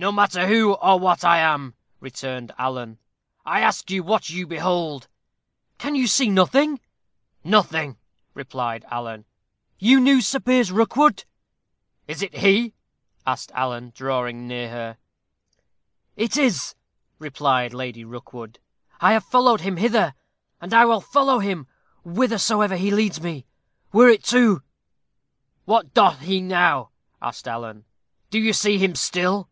"No 0.00 0.12
matter 0.12 0.46
who 0.46 0.74
or 0.74 1.00
what 1.00 1.24
I 1.24 1.38
am," 1.40 1.74
returned 1.98 2.52
Alan, 2.56 3.00
"I 3.44 3.62
ask 3.62 3.90
you 3.90 4.04
what 4.04 4.30
you 4.30 4.46
behold." 4.46 5.08
"Can 5.76 5.96
you 5.96 6.06
see 6.06 6.30
nothing?" 6.30 6.78
"Nothing," 7.42 7.96
replied 8.32 8.84
Alan. 8.92 9.24
"You 9.80 9.98
knew 9.98 10.20
Sir 10.20 10.38
Piers 10.38 10.70
Rookwood?" 10.70 11.24
"Is 12.06 12.22
it 12.22 12.36
he?" 12.36 12.74
asked 13.26 13.50
Alan, 13.56 13.90
drawing 13.92 14.46
near 14.46 14.70
her. 14.70 14.98
"It 16.14 16.36
is," 16.36 16.76
replied 17.18 17.74
Lady 17.74 18.04
Rookwood; 18.04 18.60
"I 19.00 19.14
have 19.14 19.24
followed 19.24 19.62
him 19.62 19.78
hither, 19.78 20.14
and 20.60 20.72
I 20.72 20.84
will 20.84 21.00
follow 21.00 21.40
him 21.40 21.66
whithersoever 22.04 22.76
he 22.76 22.92
leads 22.92 23.20
me, 23.20 23.46
were 23.92 24.08
it 24.08 24.22
to" 24.26 24.62
"What 25.64 25.92
doth 25.92 26.20
he 26.20 26.40
now?" 26.40 26.90
asked 27.20 27.48
Alan; 27.48 27.84
"do 28.30 28.38
you 28.38 28.52
see 28.52 28.78
him 28.78 28.94
still?" 28.94 29.48